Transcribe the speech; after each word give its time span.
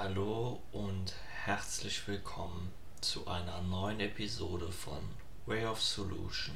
Hallo 0.00 0.62
und 0.70 1.12
herzlich 1.44 2.06
willkommen 2.06 2.70
zu 3.00 3.26
einer 3.26 3.60
neuen 3.62 3.98
Episode 3.98 4.70
von 4.70 5.00
Way 5.46 5.66
of 5.66 5.82
Solution. 5.82 6.54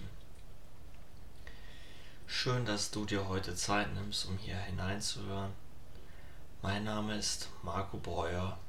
Schön, 2.28 2.64
dass 2.64 2.92
du 2.92 3.04
dir 3.04 3.26
heute 3.26 3.56
Zeit 3.56 3.92
nimmst, 3.94 4.26
um 4.26 4.38
hier 4.38 4.54
hineinzuhören. 4.54 5.50
Mein 6.62 6.84
Name 6.84 7.16
ist 7.16 7.48
Marco 7.64 7.96
Breuer 7.96 8.60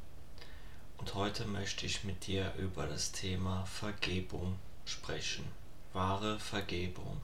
und 0.98 1.14
heute 1.14 1.46
möchte 1.46 1.86
ich 1.86 2.04
mit 2.04 2.26
dir 2.26 2.52
über 2.58 2.88
das 2.88 3.12
Thema 3.12 3.68
Vergebung 3.68 4.58
sprechen. 4.86 5.46
Wahre 5.94 6.40
Vergebung. 6.40 7.22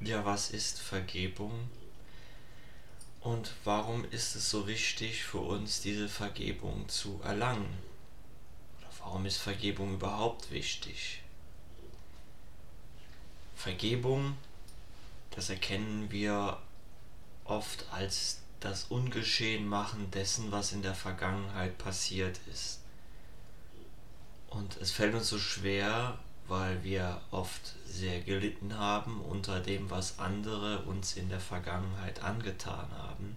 Ja, 0.00 0.24
was 0.24 0.50
ist 0.50 0.80
Vergebung? 0.80 1.68
Und 3.20 3.52
warum 3.64 4.04
ist 4.10 4.34
es 4.34 4.48
so 4.48 4.66
wichtig 4.66 5.24
für 5.24 5.40
uns, 5.40 5.80
diese 5.80 6.08
Vergebung 6.08 6.88
zu 6.88 7.20
erlangen? 7.22 7.78
Oder 8.78 8.88
warum 9.00 9.26
ist 9.26 9.36
Vergebung 9.36 9.94
überhaupt 9.94 10.50
wichtig? 10.50 11.22
Vergebung, 13.54 14.38
das 15.32 15.50
erkennen 15.50 16.10
wir 16.10 16.58
oft 17.44 17.84
als 17.92 18.40
das 18.60 18.84
Ungeschehen 18.84 19.66
machen 19.66 20.10
dessen, 20.10 20.50
was 20.50 20.72
in 20.72 20.82
der 20.82 20.94
Vergangenheit 20.94 21.76
passiert 21.76 22.40
ist. 22.50 22.80
Und 24.48 24.78
es 24.78 24.92
fällt 24.92 25.14
uns 25.14 25.28
so 25.28 25.38
schwer, 25.38 26.18
weil 26.50 26.82
wir 26.82 27.20
oft 27.30 27.76
sehr 27.86 28.20
gelitten 28.22 28.76
haben 28.76 29.20
unter 29.20 29.60
dem, 29.60 29.88
was 29.88 30.18
andere 30.18 30.80
uns 30.80 31.16
in 31.16 31.28
der 31.28 31.38
Vergangenheit 31.38 32.24
angetan 32.24 32.90
haben. 32.90 33.36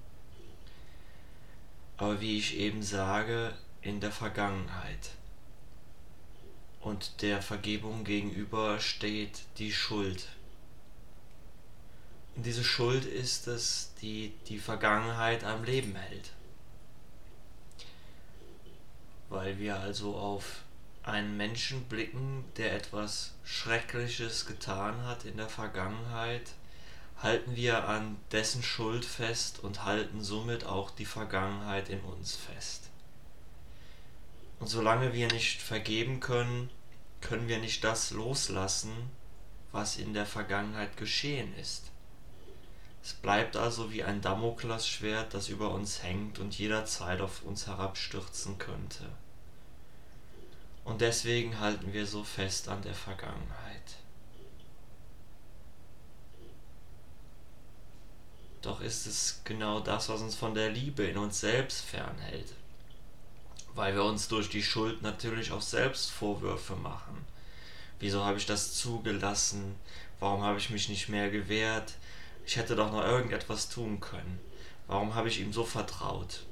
Aber 1.98 2.20
wie 2.22 2.40
ich 2.40 2.58
eben 2.58 2.82
sage, 2.82 3.54
in 3.84 4.00
der 4.00 4.12
Vergangenheit. 4.12 5.12
Und 6.82 7.22
der 7.22 7.44
Vergebung 7.44 8.04
gegenüber 8.04 8.80
steht 8.80 9.44
die 9.60 9.72
Schuld. 9.72 10.30
Und 12.36 12.48
diese 12.48 12.64
Schuld 12.64 13.06
ist 13.06 13.46
es, 13.46 13.94
die 14.02 14.34
die 14.48 14.58
Vergangenheit 14.58 15.44
am 15.44 15.64
Leben 15.64 15.96
hält. 15.96 16.32
Weil 19.30 19.60
wir 19.60 19.80
also 19.80 20.16
auf 20.16 20.64
einen 21.04 21.36
Menschen 21.38 21.84
blicken, 21.86 22.46
der 22.58 22.76
etwas 22.76 23.34
Schreckliches 23.44 24.46
getan 24.46 25.06
hat 25.06 25.26
in 25.26 25.38
der 25.38 25.50
Vergangenheit, 25.50 26.54
halten 27.22 27.56
wir 27.56 27.88
an 27.88 28.18
dessen 28.32 28.64
Schuld 28.64 29.06
fest 29.06 29.60
und 29.60 29.84
halten 29.84 30.24
somit 30.24 30.66
auch 30.66 30.92
die 30.92 31.06
Vergangenheit 31.06 31.90
in 31.90 32.02
uns 32.02 32.36
fest. 32.36 32.90
Und 34.60 34.68
solange 34.68 35.14
wir 35.14 35.28
nicht 35.28 35.62
vergeben 35.62 36.20
können, 36.20 36.70
können 37.22 37.48
wir 37.48 37.60
nicht 37.60 37.84
das 37.84 38.12
loslassen, 38.12 38.94
was 39.72 39.98
in 39.98 40.14
der 40.14 40.26
Vergangenheit 40.26 40.96
geschehen 40.98 41.54
ist. 41.58 41.92
Es 43.04 43.14
bleibt 43.14 43.58
also 43.58 43.92
wie 43.92 44.04
ein 44.04 44.22
Damoklesschwert, 44.22 45.34
das 45.34 45.50
über 45.50 45.72
uns 45.72 46.04
hängt 46.04 46.40
und 46.40 46.58
jederzeit 46.58 47.20
auf 47.20 47.44
uns 47.44 47.68
herabstürzen 47.68 48.58
könnte. 48.58 49.10
Und 50.84 51.02
deswegen 51.02 51.60
halten 51.60 51.94
wir 51.94 52.06
so 52.06 52.24
fest 52.24 52.68
an 52.68 52.82
der 52.82 52.94
Vergangenheit. 52.94 53.64
Doch 58.62 58.80
ist 58.82 59.06
es 59.06 59.42
genau 59.44 59.82
das, 59.82 60.10
was 60.10 60.22
uns 60.22 60.36
von 60.36 60.54
der 60.54 60.70
Liebe 60.70 61.04
in 61.04 61.18
uns 61.18 61.40
selbst 61.40 61.82
fernhält. 61.82 62.54
Weil 63.76 63.96
wir 63.96 64.04
uns 64.04 64.28
durch 64.28 64.50
die 64.50 64.64
Schuld 64.64 65.02
natürlich 65.02 65.52
auch 65.52 65.62
selbst 65.62 66.12
Vorwürfe 66.12 66.76
machen. 66.76 67.26
Wieso 68.00 68.24
habe 68.24 68.38
ich 68.38 68.46
das 68.46 68.74
zugelassen? 68.74 69.76
Warum 70.20 70.44
habe 70.44 70.60
ich 70.60 70.70
mich 70.70 70.90
nicht 70.90 71.10
mehr 71.10 71.30
gewehrt? 71.30 71.94
Ich 72.46 72.56
hätte 72.56 72.76
doch 72.76 72.92
noch 72.92 73.04
irgendetwas 73.04 73.70
tun 73.70 74.00
können. 74.00 74.40
Warum 74.88 75.16
habe 75.16 75.28
ich 75.28 75.40
ihm 75.40 75.54
so 75.54 75.66
vertraut? 75.66 76.44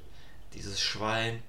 Dieses 0.54 0.82
Schwein, 0.82 1.44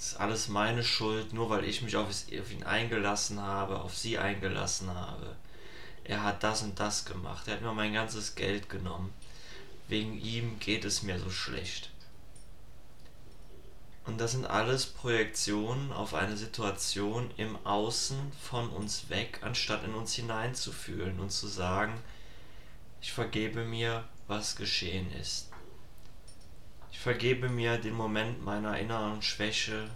ist 0.00 0.16
alles 0.16 0.48
meine 0.48 0.82
Schuld, 0.82 1.34
nur 1.34 1.50
weil 1.50 1.64
ich 1.64 1.82
mich 1.82 1.94
auf 1.96 2.08
ihn 2.50 2.64
eingelassen 2.64 3.40
habe, 3.40 3.80
auf 3.80 3.96
sie 3.96 4.18
eingelassen 4.18 4.94
habe. 4.94 5.36
Er 6.04 6.22
hat 6.22 6.42
das 6.42 6.62
und 6.62 6.80
das 6.80 7.04
gemacht. 7.04 7.46
Er 7.46 7.54
hat 7.54 7.62
mir 7.62 7.74
mein 7.74 7.92
ganzes 7.92 8.34
Geld 8.34 8.70
genommen. 8.70 9.12
Wegen 9.88 10.18
ihm 10.18 10.58
geht 10.58 10.86
es 10.86 11.02
mir 11.02 11.18
so 11.18 11.28
schlecht. 11.28 11.90
Und 14.06 14.18
das 14.18 14.32
sind 14.32 14.46
alles 14.46 14.86
Projektionen 14.86 15.92
auf 15.92 16.14
eine 16.14 16.36
Situation 16.38 17.30
im 17.36 17.58
Außen 17.66 18.32
von 18.40 18.70
uns 18.70 19.10
weg, 19.10 19.40
anstatt 19.42 19.84
in 19.84 19.92
uns 19.92 20.14
hineinzufühlen 20.14 21.20
und 21.20 21.30
zu 21.30 21.46
sagen, 21.46 21.92
ich 23.02 23.12
vergebe 23.12 23.66
mir, 23.66 24.04
was 24.26 24.56
geschehen 24.56 25.12
ist. 25.12 25.49
Ich 26.92 26.98
vergebe 26.98 27.48
mir 27.48 27.78
den 27.78 27.94
Moment 27.94 28.44
meiner 28.44 28.78
inneren 28.78 29.22
Schwäche. 29.22 29.88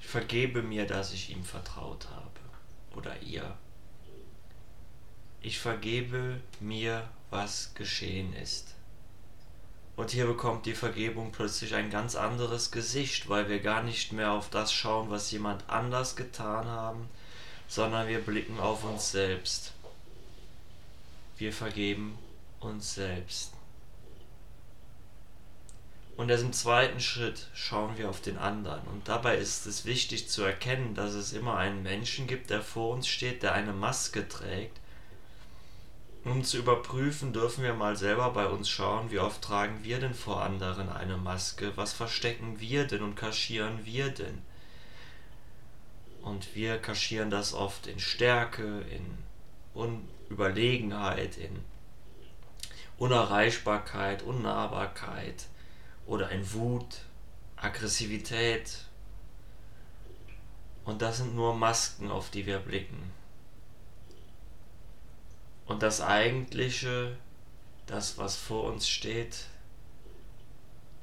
Ich 0.00 0.06
vergebe 0.06 0.62
mir, 0.62 0.86
dass 0.86 1.12
ich 1.12 1.30
ihm 1.30 1.44
vertraut 1.44 2.06
habe 2.10 2.40
oder 2.96 3.20
ihr. 3.22 3.56
Ich 5.40 5.58
vergebe 5.58 6.40
mir, 6.60 7.08
was 7.30 7.74
geschehen 7.74 8.34
ist. 8.34 8.74
Und 9.96 10.10
hier 10.10 10.26
bekommt 10.26 10.66
die 10.66 10.74
Vergebung 10.74 11.30
plötzlich 11.30 11.74
ein 11.74 11.90
ganz 11.90 12.16
anderes 12.16 12.70
Gesicht, 12.70 13.28
weil 13.28 13.48
wir 13.48 13.60
gar 13.60 13.82
nicht 13.82 14.12
mehr 14.12 14.32
auf 14.32 14.50
das 14.50 14.72
schauen, 14.72 15.10
was 15.10 15.30
jemand 15.30 15.68
anders 15.70 16.16
getan 16.16 16.66
haben, 16.66 17.08
sondern 17.68 18.08
wir 18.08 18.18
blicken 18.20 18.58
auf 18.58 18.84
uns 18.84 19.12
selbst. 19.12 19.72
Wir 21.36 21.52
vergeben 21.52 22.18
uns 22.60 22.94
selbst. 22.94 23.53
Und 26.16 26.30
erst 26.30 26.44
im 26.44 26.52
zweiten 26.52 27.00
Schritt 27.00 27.48
schauen 27.54 27.98
wir 27.98 28.08
auf 28.08 28.20
den 28.20 28.38
anderen. 28.38 28.86
Und 28.86 29.08
dabei 29.08 29.36
ist 29.36 29.66
es 29.66 29.84
wichtig 29.84 30.28
zu 30.28 30.42
erkennen, 30.42 30.94
dass 30.94 31.12
es 31.14 31.32
immer 31.32 31.56
einen 31.56 31.82
Menschen 31.82 32.28
gibt, 32.28 32.50
der 32.50 32.62
vor 32.62 32.94
uns 32.94 33.08
steht, 33.08 33.42
der 33.42 33.52
eine 33.52 33.72
Maske 33.72 34.28
trägt. 34.28 34.78
Um 36.24 36.44
zu 36.44 36.56
überprüfen, 36.56 37.32
dürfen 37.32 37.64
wir 37.64 37.74
mal 37.74 37.96
selber 37.96 38.30
bei 38.30 38.46
uns 38.46 38.68
schauen, 38.68 39.10
wie 39.10 39.18
oft 39.18 39.42
tragen 39.42 39.80
wir 39.82 39.98
denn 39.98 40.14
vor 40.14 40.42
anderen 40.42 40.88
eine 40.88 41.16
Maske, 41.16 41.72
was 41.76 41.92
verstecken 41.92 42.60
wir 42.60 42.86
denn 42.86 43.02
und 43.02 43.16
kaschieren 43.16 43.84
wir 43.84 44.08
denn. 44.10 44.40
Und 46.22 46.54
wir 46.54 46.78
kaschieren 46.78 47.28
das 47.28 47.52
oft 47.52 47.86
in 47.86 47.98
Stärke, 47.98 48.82
in 48.90 50.08
Überlegenheit, 50.30 51.36
in 51.36 51.62
Unerreichbarkeit, 52.96 54.22
Unnahbarkeit 54.22 55.48
oder 56.06 56.30
in 56.30 56.52
Wut, 56.52 57.02
Aggressivität. 57.56 58.86
Und 60.84 61.02
das 61.02 61.18
sind 61.18 61.34
nur 61.34 61.54
Masken, 61.54 62.10
auf 62.10 62.30
die 62.30 62.46
wir 62.46 62.58
blicken. 62.58 63.12
Und 65.66 65.82
das 65.82 66.00
Eigentliche, 66.00 67.16
das, 67.86 68.18
was 68.18 68.36
vor 68.36 68.64
uns 68.64 68.88
steht, 68.88 69.46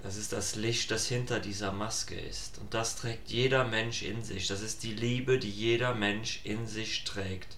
das 0.03 0.17
ist 0.17 0.34
das 0.34 0.56
Licht, 0.56 0.89
das 0.89 1.07
hinter 1.07 1.39
dieser 1.39 1.72
Maske 1.72 2.19
ist. 2.19 2.57
Und 2.57 2.73
das 2.73 2.95
trägt 2.95 3.29
jeder 3.29 3.66
Mensch 3.66 4.01
in 4.01 4.23
sich. 4.23 4.47
Das 4.47 4.62
ist 4.62 4.83
die 4.83 4.94
Liebe, 4.94 5.38
die 5.38 5.50
jeder 5.50 5.94
Mensch 5.94 6.41
in 6.44 6.66
sich 6.68 7.03
trägt. 7.03 7.57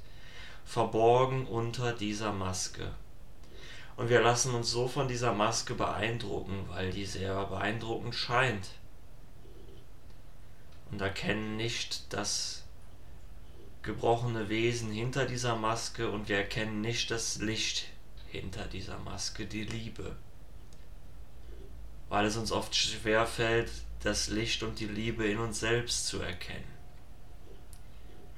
Verborgen 0.66 1.46
unter 1.46 1.94
dieser 1.94 2.34
Maske. 2.34 2.94
Und 3.96 4.10
wir 4.10 4.22
lassen 4.22 4.56
uns 4.56 4.72
so 4.72 4.88
von 4.88 5.08
dieser 5.08 5.34
Maske 5.34 5.76
beeindrucken, 5.76 6.66
weil 6.70 6.92
die 6.92 7.06
sehr 7.06 7.46
beeindruckend 7.46 8.16
scheint. 8.16 8.70
Und 10.92 11.02
erkennen 11.02 11.58
nicht 11.58 12.12
das 12.12 12.64
gebrochene 13.84 14.50
Wesen 14.50 14.92
hinter 14.92 15.26
dieser 15.26 15.56
Maske 15.56 16.10
und 16.10 16.30
wir 16.30 16.38
erkennen 16.38 16.82
nicht 16.82 17.12
das 17.12 17.38
Licht 17.38 17.88
hinter 18.30 18.66
dieser 18.66 18.98
Maske, 19.00 19.46
die 19.46 19.64
Liebe. 19.64 20.16
Weil 22.10 22.26
es 22.26 22.38
uns 22.38 22.52
oft 22.52 22.76
schwer 22.76 23.26
fällt, 23.28 23.72
das 24.02 24.28
Licht 24.28 24.64
und 24.64 24.80
die 24.80 24.88
Liebe 24.88 25.28
in 25.28 25.40
uns 25.40 25.60
selbst 25.60 26.08
zu 26.08 26.22
erkennen 26.22 26.73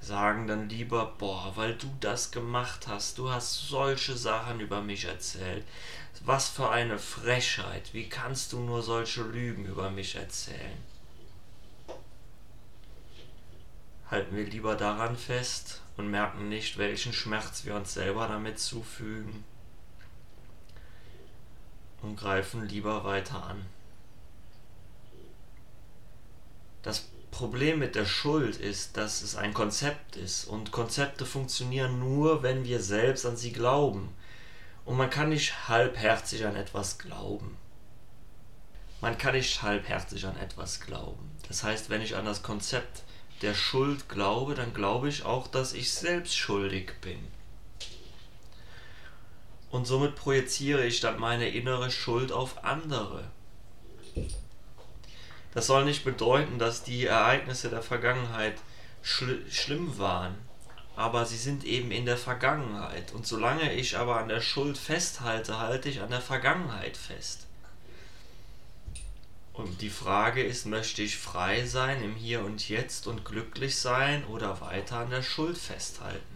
sagen 0.02 0.48
dann 0.48 0.70
lieber, 0.70 1.16
boah, 1.18 1.54
weil 1.56 1.76
du 1.76 1.88
das 2.00 2.32
gemacht 2.32 2.88
hast, 2.88 3.18
du 3.18 3.32
hast 3.32 3.68
solche 3.68 4.16
Sachen 4.16 4.60
über 4.60 4.82
mich 4.82 5.06
erzählt. 5.06 5.66
Was 6.22 6.50
für 6.50 6.70
eine 6.70 6.98
Frechheit, 6.98 7.94
wie 7.94 8.10
kannst 8.10 8.54
du 8.54 8.60
nur 8.60 8.82
solche 8.82 9.24
Lügen 9.24 9.66
über 9.66 9.90
mich 9.90 10.16
erzählen? 10.16 10.78
Halten 14.10 14.36
wir 14.36 14.46
lieber 14.46 14.76
daran 14.76 15.18
fest 15.18 15.82
und 15.98 16.10
merken 16.10 16.50
nicht, 16.50 16.78
welchen 16.78 17.14
Schmerz 17.14 17.66
wir 17.66 17.76
uns 17.76 17.94
selber 17.94 18.28
damit 18.28 18.60
zufügen 18.60 19.44
und 22.02 22.16
greifen 22.16 22.68
lieber 22.68 23.04
weiter 23.04 23.44
an. 23.44 23.66
Das 26.84 27.08
Problem 27.36 27.80
mit 27.80 27.96
der 27.96 28.06
Schuld 28.06 28.56
ist, 28.56 28.96
dass 28.96 29.22
es 29.22 29.36
ein 29.36 29.54
Konzept 29.54 30.16
ist 30.16 30.46
und 30.46 30.72
Konzepte 30.72 31.26
funktionieren 31.26 32.00
nur, 32.00 32.44
wenn 32.44 32.64
wir 32.64 32.80
selbst 32.80 33.26
an 33.26 33.36
sie 33.36 33.52
glauben. 33.52 34.16
Und 34.86 34.96
man 34.96 35.10
kann 35.10 35.28
nicht 35.28 35.68
halbherzig 35.68 36.46
an 36.46 36.56
etwas 36.56 36.98
glauben. 36.98 37.58
Man 39.02 39.18
kann 39.18 39.34
nicht 39.34 39.62
halbherzig 39.62 40.26
an 40.26 40.38
etwas 40.38 40.80
glauben. 40.80 41.30
Das 41.50 41.62
heißt, 41.62 41.90
wenn 41.90 42.02
ich 42.02 42.16
an 42.16 42.24
das 42.24 42.42
Konzept 42.42 43.04
der 43.42 43.54
Schuld 43.54 44.08
glaube, 44.08 44.56
dann 44.56 44.74
glaube 44.74 45.10
ich 45.10 45.26
auch, 45.26 45.50
dass 45.50 45.74
ich 45.74 45.92
selbst 45.92 46.38
schuldig 46.38 46.94
bin. 47.02 47.20
Und 49.72 49.86
somit 49.86 50.16
projiziere 50.16 50.86
ich 50.86 51.02
dann 51.02 51.20
meine 51.20 51.50
innere 51.50 51.92
Schuld 51.92 52.32
auf 52.32 52.64
andere. 52.64 53.26
Das 55.56 55.68
soll 55.68 55.86
nicht 55.86 56.04
bedeuten, 56.04 56.60
dass 56.60 56.84
die 56.84 57.06
Ereignisse 57.06 57.69
der 57.69 57.81
Vergangenheit 57.81 58.56
schl 59.02 59.50
schlimm 59.50 59.98
waren, 59.98 60.36
aber 60.98 61.25
sie 61.25 61.38
sind 61.38 61.63
eben 61.63 61.92
in 61.92 62.06
der 62.06 62.18
Vergangenheit. 62.18 63.13
Und 63.13 63.25
solange 63.25 63.74
ich 63.74 63.98
aber 63.98 64.19
an 64.19 64.28
der 64.28 64.42
Schuld 64.42 64.78
festhalte, 64.78 65.57
halte 65.57 65.88
ich 65.88 66.02
an 66.02 66.10
der 66.10 66.19
Vergangenheit 66.19 66.98
fest. 66.98 67.48
Und 69.54 69.81
die 69.81 69.90
Frage 69.90 70.44
ist, 70.44 70.66
möchte 70.66 71.02
ich 71.02 71.18
frei 71.18 71.66
sein 71.66 72.04
im 72.04 72.16
Hier 72.16 72.44
und 72.44 72.68
Jetzt 72.68 73.08
und 73.08 73.24
glücklich 73.24 73.78
sein 73.78 74.25
oder 74.25 74.60
weiter 74.60 74.98
an 74.98 75.10
der 75.10 75.24
Schuld 75.24 75.58
festhalten? 75.58 76.35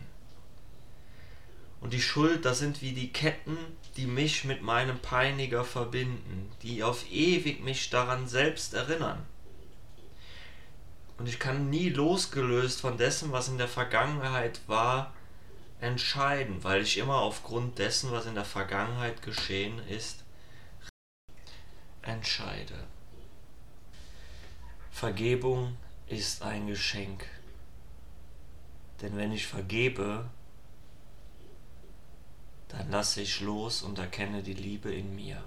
Und 1.82 1.94
die 1.94 2.02
Schuld, 2.02 2.44
das 2.46 2.60
sind 2.60 2.82
wie 2.82 2.92
die 2.92 3.12
Ketten, 3.12 3.58
die 3.96 4.06
mich 4.06 4.44
mit 4.44 4.62
meinem 4.62 5.00
Peiniger 5.00 5.64
verbinden, 5.64 6.52
die 6.62 6.84
auf 6.84 7.10
ewig 7.10 7.64
mich 7.64 7.90
daran 7.90 8.28
selbst 8.28 8.74
erinnern. 8.74 9.26
Und 11.18 11.28
ich 11.28 11.40
kann 11.40 11.70
nie 11.70 11.90
losgelöst 11.90 12.82
von 12.82 12.98
dessen, 12.98 13.32
was 13.32 13.50
in 13.50 13.58
der 13.58 13.68
Vergangenheit 13.68 14.62
war, 14.68 15.14
entscheiden, 15.82 16.64
weil 16.64 16.82
ich 16.82 16.98
immer 16.98 17.18
aufgrund 17.18 17.78
dessen, 17.80 18.12
was 18.12 18.26
in 18.26 18.36
der 18.36 18.46
Vergangenheit 18.46 19.22
geschehen 19.22 19.80
ist, 19.88 20.24
entscheide. 22.02 22.88
Vergebung 24.92 25.78
ist 26.08 26.42
ein 26.42 26.68
Geschenk. 26.68 27.26
Denn 29.02 29.16
wenn 29.16 29.32
ich 29.32 29.48
vergebe, 29.48 30.30
lasse 32.90 33.22
ich 33.22 33.42
los 33.42 33.82
und 33.82 34.00
erkenne 34.00 34.44
die 34.44 34.54
Liebe 34.54 34.92
in 34.92 35.16
mir. 35.16 35.44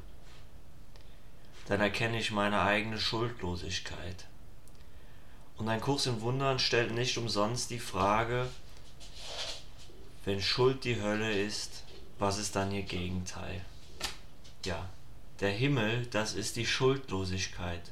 Dann 1.67 1.81
erkenne 1.81 2.19
ich 2.19 2.31
meine 2.31 2.61
eigene 2.61 2.99
Schuldlosigkeit. 2.99 4.27
Und 5.57 5.69
ein 5.69 5.81
Kurs 5.81 6.07
in 6.07 6.21
Wundern 6.21 6.59
stellt 6.59 6.93
nicht 6.93 7.19
umsonst 7.19 7.71
die 7.71 7.79
Frage, 7.79 8.49
wenn 10.25 10.41
Schuld 10.41 10.85
die 10.85 11.01
Hölle 11.01 11.33
ist, 11.33 11.83
was 12.19 12.39
ist 12.39 12.55
dann 12.55 12.73
ihr 12.73 12.83
Gegenteil? 12.83 13.65
Ja, 14.65 14.89
der 15.41 15.51
Himmel, 15.51 16.07
das 16.07 16.35
ist 16.35 16.57
die 16.57 16.67
Schuldlosigkeit. 16.67 17.91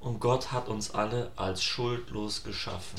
Und 0.00 0.20
Gott 0.20 0.50
hat 0.50 0.68
uns 0.68 0.90
alle 0.90 1.30
als 1.36 1.62
schuldlos 1.62 2.42
geschaffen. 2.42 2.98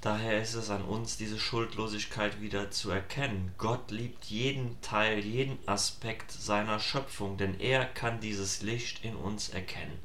Daher 0.00 0.40
ist 0.40 0.54
es 0.54 0.70
an 0.70 0.84
uns, 0.84 1.16
diese 1.16 1.40
Schuldlosigkeit 1.40 2.40
wieder 2.40 2.70
zu 2.70 2.90
erkennen. 2.90 3.52
Gott 3.58 3.90
liebt 3.90 4.26
jeden 4.26 4.80
Teil, 4.80 5.18
jeden 5.18 5.58
Aspekt 5.66 6.30
seiner 6.30 6.78
Schöpfung, 6.78 7.36
denn 7.36 7.58
er 7.58 7.84
kann 7.84 8.20
dieses 8.20 8.62
Licht 8.62 9.04
in 9.04 9.16
uns 9.16 9.48
erkennen. 9.48 9.98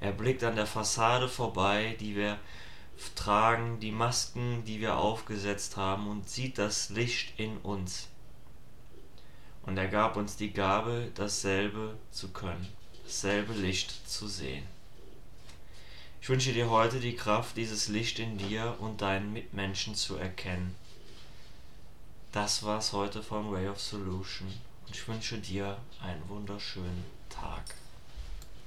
Er 0.00 0.10
blickt 0.10 0.42
an 0.42 0.56
der 0.56 0.66
Fassade 0.66 1.28
vorbei, 1.28 1.96
die 2.00 2.16
wir 2.16 2.38
tragen, 3.14 3.78
die 3.78 3.92
Masken, 3.92 4.64
die 4.64 4.80
wir 4.80 4.96
aufgesetzt 4.96 5.76
haben, 5.76 6.08
und 6.08 6.28
sieht 6.28 6.58
das 6.58 6.90
Licht 6.90 7.38
in 7.38 7.56
uns. 7.58 8.08
Und 9.62 9.76
er 9.76 9.88
gab 9.88 10.16
uns 10.16 10.36
die 10.36 10.52
Gabe, 10.52 11.12
dasselbe 11.14 11.96
zu 12.10 12.32
können, 12.32 12.66
dasselbe 13.04 13.52
Licht 13.52 14.08
zu 14.08 14.26
sehen. 14.26 14.64
Ich 16.22 16.28
wünsche 16.28 16.52
dir 16.52 16.68
heute 16.68 17.00
die 17.00 17.16
Kraft, 17.16 17.56
dieses 17.56 17.88
Licht 17.88 18.18
in 18.18 18.36
dir 18.36 18.76
und 18.78 19.00
deinen 19.00 19.32
Mitmenschen 19.32 19.94
zu 19.94 20.16
erkennen. 20.16 20.74
Das 22.30 22.62
war's 22.62 22.92
heute 22.92 23.22
von 23.22 23.50
Way 23.50 23.68
of 23.68 23.80
Solution 23.80 24.48
und 24.86 24.94
ich 24.94 25.08
wünsche 25.08 25.38
dir 25.38 25.78
einen 26.02 26.28
wunderschönen 26.28 27.04
Tag. 27.30 27.64